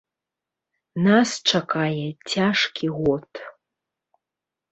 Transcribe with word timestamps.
Нас 1.07 1.29
чакае 1.57 2.07
цяжкі 2.33 2.87
год. 3.01 3.29